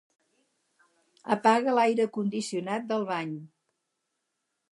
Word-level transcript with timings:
Apaga 1.35 1.75
l'aire 1.79 2.07
condicionat 2.17 2.89
del 2.93 3.07
bany. 3.13 3.37